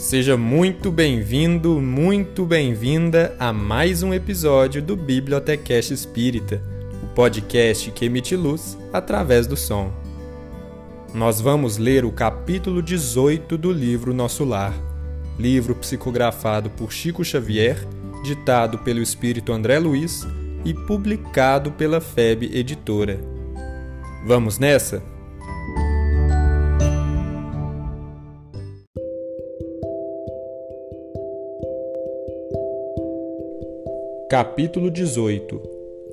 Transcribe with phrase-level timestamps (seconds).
[0.00, 6.58] Seja muito bem-vindo, muito bem-vinda a mais um episódio do Bibliotecast Espírita,
[7.02, 9.92] o podcast que emite luz através do som.
[11.12, 14.72] Nós vamos ler o capítulo 18 do livro Nosso Lar,
[15.38, 17.86] livro psicografado por Chico Xavier,
[18.24, 20.26] ditado pelo espírito André Luiz
[20.64, 23.20] e publicado pela FEB Editora.
[24.26, 25.09] Vamos nessa?
[34.30, 35.60] Capítulo 18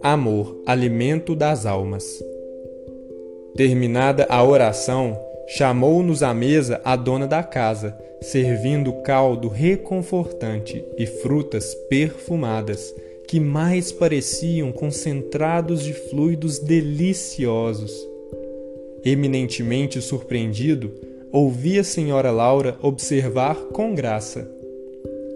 [0.01, 2.03] Amor, alimento das almas.
[3.55, 5.15] Terminada a oração,
[5.47, 12.91] chamou-nos à mesa a dona da casa, servindo caldo reconfortante e frutas perfumadas,
[13.27, 17.93] que mais pareciam concentrados de fluidos deliciosos.
[19.05, 20.91] Eminentemente surpreendido,
[21.31, 24.49] ouvi a senhora Laura observar com graça.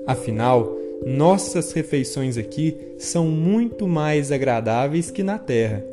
[0.08, 5.84] Afinal, nossas refeições aqui são muito mais agradáveis que na terra.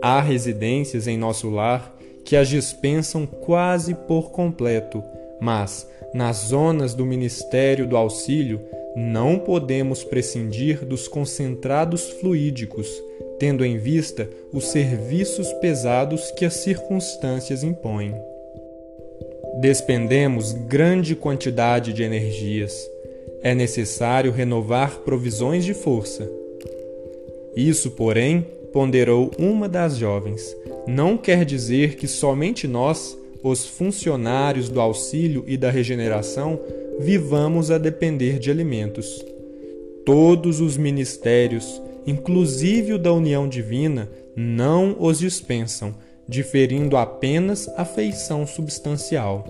[0.00, 5.02] Há residências em nosso lar que as dispensam quase por completo,
[5.40, 8.60] mas nas zonas do Ministério do Auxílio
[8.94, 12.88] não podemos prescindir dos concentrados fluídicos,
[13.38, 18.14] tendo em vista os serviços pesados que as circunstâncias impõem.
[19.60, 22.88] Despendemos grande quantidade de energias
[23.42, 26.30] é necessário renovar provisões de força.
[27.56, 34.80] Isso, porém, ponderou uma das jovens, não quer dizer que somente nós, os funcionários do
[34.80, 36.60] auxílio e da regeneração,
[36.98, 39.24] vivamos a depender de alimentos.
[40.04, 45.94] Todos os ministérios, inclusive o da união divina, não os dispensam,
[46.28, 49.44] diferindo apenas a feição substancial.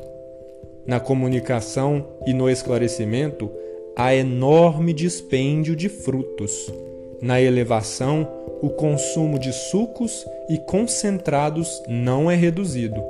[0.86, 3.50] Na comunicação e no esclarecimento,
[3.98, 6.72] há enorme dispêndio de frutos.
[7.20, 8.28] Na elevação,
[8.62, 13.02] o consumo de sucos e concentrados não é reduzido,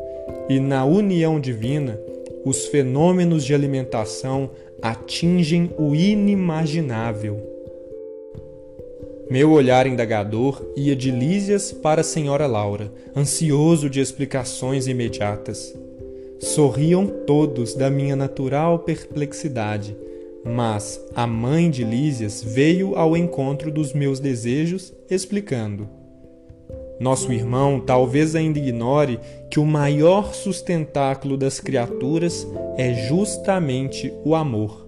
[0.49, 2.01] e na união divina,
[2.43, 4.49] os fenômenos de alimentação
[4.81, 7.39] atingem o inimaginável.
[9.31, 15.77] Meu olhar indagador ia de Lísias para a senhora Laura, ansioso de explicações imediatas.
[16.41, 19.95] Sorriam todos da minha natural perplexidade
[20.45, 25.89] mas a mãe de Lísias veio ao encontro dos meus desejos, explicando:
[27.01, 29.19] Nosso irmão talvez ainda ignore
[29.51, 32.47] que o maior sustentáculo das criaturas
[32.77, 34.87] é justamente o amor.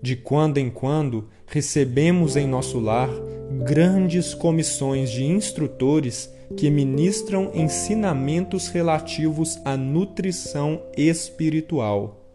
[0.00, 3.10] De quando em quando recebemos em nosso lar
[3.64, 12.27] grandes comissões de instrutores que ministram ensinamentos relativos à nutrição espiritual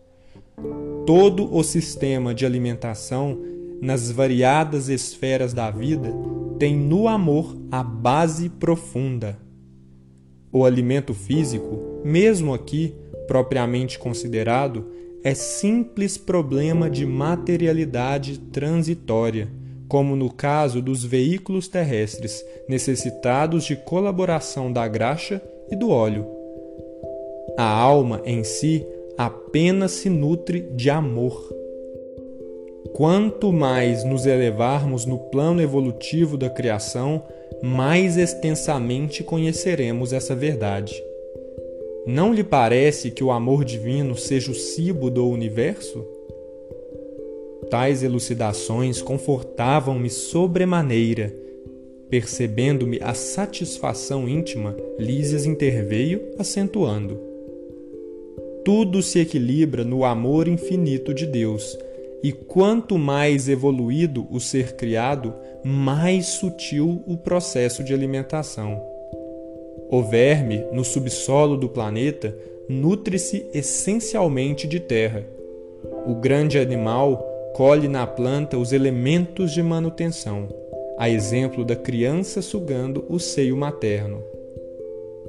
[1.05, 3.37] Todo o sistema de alimentação,
[3.81, 6.13] nas variadas esferas da vida,
[6.57, 9.37] tem no amor a base profunda.
[10.51, 12.95] O alimento físico, mesmo aqui
[13.27, 14.85] propriamente considerado,
[15.23, 19.49] é simples problema de materialidade transitória,
[19.87, 26.25] como no caso dos veículos terrestres necessitados de colaboração da graxa e do óleo.
[27.57, 28.85] A alma em si
[29.17, 31.53] apenas se nutre de amor.
[32.93, 37.23] Quanto mais nos elevarmos no plano evolutivo da criação,
[37.61, 41.01] mais extensamente conheceremos essa verdade.
[42.05, 46.05] Não lhe parece que o amor divino seja o cibo do universo?
[47.69, 51.33] Tais elucidações confortavam-me sobremaneira.
[52.09, 57.32] Percebendo-me a satisfação íntima, Lísias interveio, acentuando
[58.63, 61.77] tudo se equilibra no amor infinito de Deus.
[62.23, 68.81] E quanto mais evoluído o ser criado, mais sutil o processo de alimentação.
[69.89, 72.35] O verme, no subsolo do planeta,
[72.69, 75.25] nutre-se essencialmente de terra.
[76.07, 80.47] O grande animal colhe na planta os elementos de manutenção,
[80.97, 84.23] a exemplo da criança sugando o seio materno.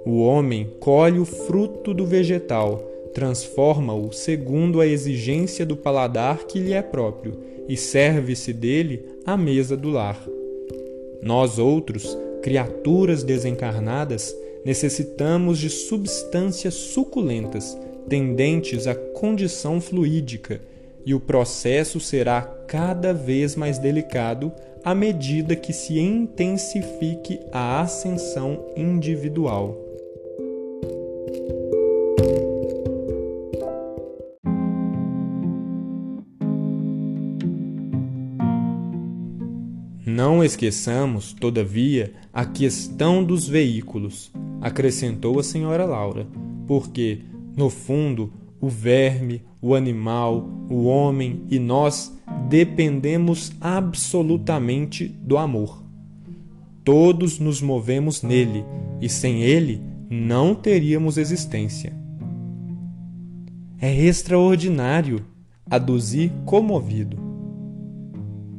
[0.06, 6.72] O homem colhe o fruto do vegetal, transforma-o segundo a exigência do paladar que lhe
[6.72, 7.38] é próprio
[7.69, 10.20] e serve-se dele à mesa do lar.
[11.22, 17.78] Nós outros, criaturas desencarnadas, necessitamos de substâncias suculentas,
[18.08, 20.61] tendentes à condição fluídica,
[21.06, 24.52] e o processo será cada vez mais delicado
[24.82, 29.94] à medida que se intensifique a ascensão individual.
[40.06, 44.30] Não esqueçamos, todavia, a questão dos veículos,
[44.60, 46.26] acrescentou a senhora Laura,
[46.66, 47.22] porque,
[47.56, 48.30] no fundo,
[48.60, 52.14] o verme, o animal, o homem e nós
[52.50, 55.82] dependemos absolutamente do amor.
[56.84, 58.62] Todos nos movemos nele
[59.00, 59.80] e sem ele
[60.10, 61.94] não teríamos existência.
[63.80, 65.24] É extraordinário,
[65.70, 67.33] aduzi comovido.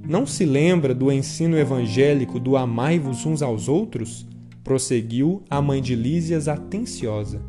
[0.08, 4.28] Não se lembra do ensino evangélico do amai-vos uns aos outros?
[4.66, 7.40] prosseguiu a mãe de Lísias atenciosa.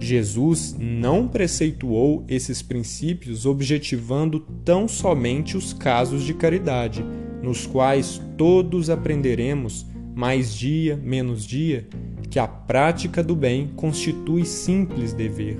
[0.00, 7.04] Jesus não preceituou esses princípios objetivando tão somente os casos de caridade,
[7.40, 11.86] nos quais todos aprenderemos, mais dia menos dia,
[12.28, 15.56] que a prática do bem constitui simples dever.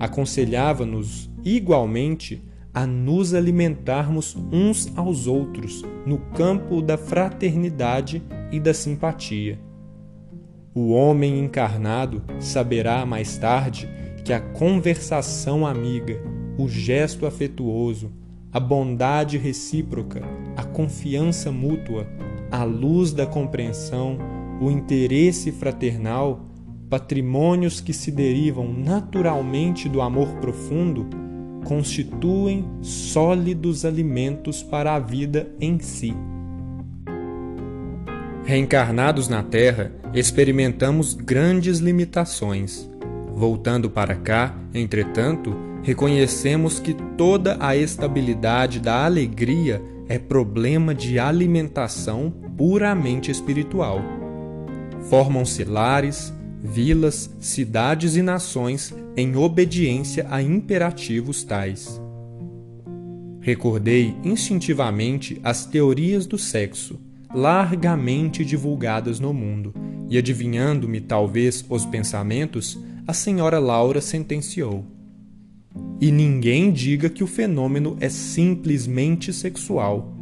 [0.00, 2.42] Aconselhava-nos, igualmente,
[2.78, 8.22] a nos alimentarmos uns aos outros no campo da fraternidade
[8.52, 9.58] e da simpatia.
[10.72, 13.88] O homem encarnado saberá mais tarde
[14.24, 16.22] que a conversação amiga,
[16.56, 18.12] o gesto afetuoso,
[18.52, 20.22] a bondade recíproca,
[20.56, 22.06] a confiança mútua,
[22.48, 24.18] a luz da compreensão,
[24.60, 26.46] o interesse fraternal,
[26.88, 31.27] patrimônios que se derivam naturalmente do amor profundo,
[31.68, 36.16] constituem sólidos alimentos para a vida em si.
[38.42, 42.90] Reencarnados na Terra, experimentamos grandes limitações.
[43.34, 52.32] Voltando para cá, entretanto, reconhecemos que toda a estabilidade da alegria é problema de alimentação
[52.56, 54.00] puramente espiritual.
[55.10, 56.32] Formam-se lares,
[56.62, 62.00] vilas, cidades e nações em obediência a imperativos tais.
[63.40, 67.00] Recordei instintivamente as teorias do sexo
[67.34, 69.74] largamente divulgadas no mundo,
[70.08, 74.84] e adivinhando-me talvez os pensamentos, a senhora Laura sentenciou:
[76.00, 80.14] E ninguém diga que o fenômeno é simplesmente sexual.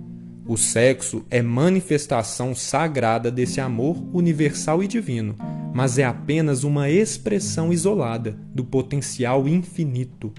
[0.49, 5.35] O sexo é manifestação sagrada desse amor universal e divino,
[5.75, 10.33] mas é apenas uma expressão isolada do potencial infinito.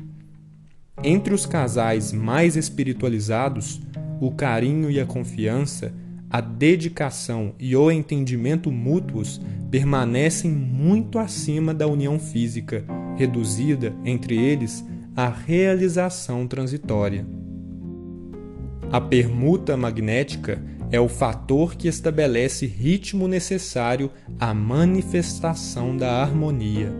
[1.04, 3.82] Entre os casais mais espiritualizados,
[4.20, 5.94] o carinho e a confiança
[6.30, 9.40] a dedicação e o entendimento mútuos
[9.72, 12.84] permanecem muito acima da união física,
[13.16, 17.26] reduzida entre eles à realização transitória.
[18.92, 26.94] A permuta magnética é o fator que estabelece ritmo necessário à manifestação da harmonia.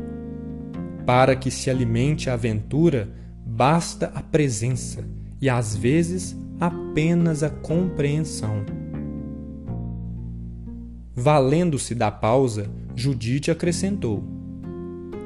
[1.06, 3.10] Para que se alimente a aventura,
[3.46, 5.06] basta a presença
[5.42, 8.66] e às vezes apenas a compreensão.
[11.16, 14.24] Valendo-se da pausa, Judite acrescentou: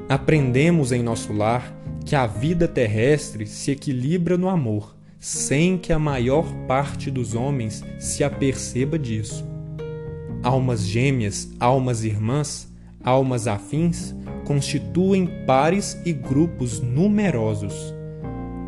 [0.08, 6.00] Aprendemos em nosso lar que a vida terrestre se equilibra no amor, sem que a
[6.00, 9.46] maior parte dos homens se aperceba disso.
[10.42, 12.68] Almas gêmeas, almas irmãs,
[13.04, 14.12] almas afins
[14.44, 17.94] constituem pares e grupos numerosos.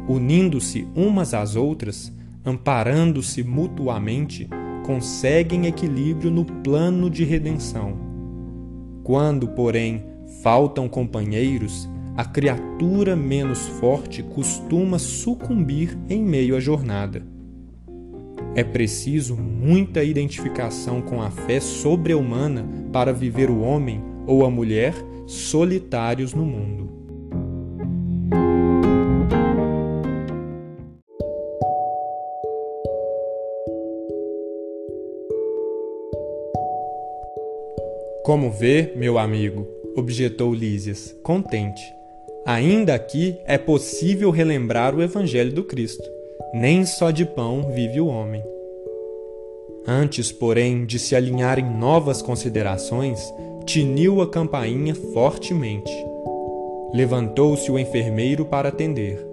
[0.08, 2.12] Unindo-se umas às outras,
[2.44, 4.48] amparando-se mutuamente,
[4.86, 7.98] conseguem equilíbrio no plano de redenção.
[9.02, 10.04] Quando, porém,
[10.40, 17.22] faltam companheiros, a criatura menos forte costuma sucumbir em meio à jornada.
[18.54, 24.94] É preciso muita identificação com a fé sobre-humana para viver o homem ou a mulher
[25.26, 26.84] solitários no mundo.
[38.22, 39.66] Como vê, meu amigo,
[39.96, 41.82] objetou Lísias, contente.
[42.46, 46.04] Ainda aqui é possível relembrar o Evangelho do Cristo.
[46.52, 48.42] Nem só de pão vive o homem.
[49.86, 53.32] Antes, porém, de se alinhar em novas considerações,
[53.64, 55.90] tiniu a campainha fortemente.
[56.92, 59.26] Levantou-se o enfermeiro para atender.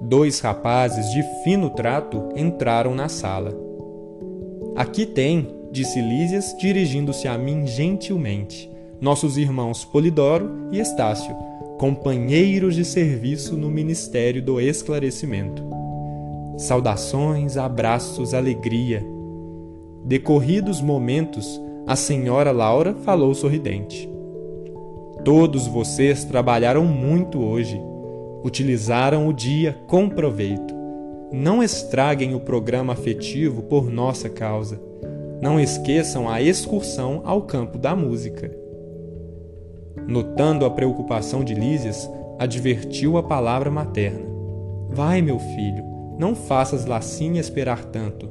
[0.00, 3.54] Dois rapazes de fino trato entraram na sala.
[4.74, 8.70] Aqui tem, disse Lísias, dirigindo-se a mim gentilmente.
[9.00, 11.36] Nossos irmãos Polidoro e Estácio,
[11.78, 15.62] companheiros de serviço no Ministério do Esclarecimento.
[16.56, 19.04] Saudações, abraços, alegria.
[20.04, 24.08] Decorridos momentos, a senhora Laura falou sorridente.
[25.22, 27.78] Todos vocês trabalharam muito hoje.
[28.42, 30.74] Utilizaram o dia com proveito.
[31.30, 34.80] Não estraguem o programa afetivo por nossa causa.
[35.42, 38.65] Não esqueçam a excursão ao campo da música.
[40.06, 44.26] Notando a preocupação de Lísias, advertiu a palavra materna:
[44.90, 45.84] Vai, meu filho,
[46.18, 48.28] não faças Lacinha esperar tanto.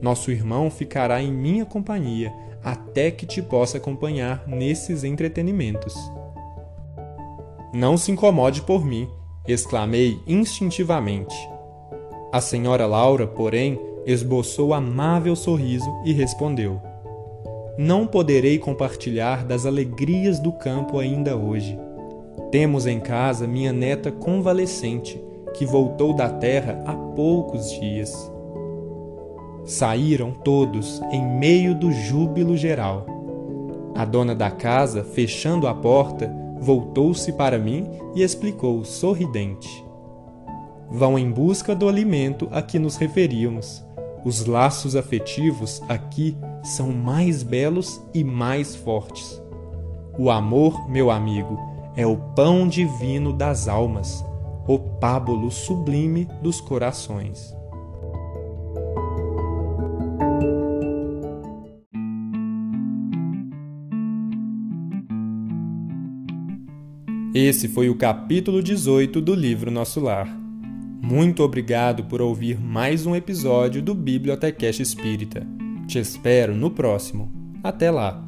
[0.00, 2.32] Nosso irmão ficará em minha companhia
[2.62, 5.94] até que te possa acompanhar nesses entretenimentos.
[7.72, 9.08] Não se incomode por mim,
[9.46, 11.36] exclamei instintivamente.
[12.32, 16.80] A senhora Laura, porém, esboçou amável sorriso e respondeu:
[17.78, 21.78] Não poderei compartilhar das alegrias do campo ainda hoje.
[22.50, 28.32] Temos em casa minha neta convalescente, que voltou da terra há poucos dias.
[29.66, 33.04] Saíram todos em meio do júbilo geral.
[33.94, 39.84] A dona da casa, fechando a porta, voltou-se para mim e explicou sorridente:
[40.88, 43.84] Vão em busca do alimento a que nos referíamos.
[44.24, 46.36] Os laços afetivos aqui
[46.66, 49.40] são mais belos e mais fortes.
[50.18, 51.58] O amor, meu amigo,
[51.94, 54.24] é o pão divino das almas,
[54.66, 57.54] o pábulo sublime dos corações.
[67.34, 70.26] Esse foi o capítulo 18 do livro Nosso Lar.
[71.02, 75.55] Muito obrigado por ouvir mais um episódio do Bibliotecast Espírita.
[75.86, 77.30] Te espero no próximo.
[77.62, 78.25] Até lá!